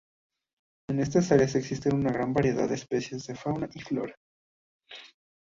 En 0.89 0.97
estas 0.99 1.31
áreas 1.31 1.53
existe 1.53 1.93
una 1.93 2.11
gran 2.11 2.33
variedad 2.33 2.67
de 2.67 2.73
especies 2.73 3.27
de 3.27 3.35
fauna 3.35 3.69
y 3.71 3.81
flora. 3.81 4.15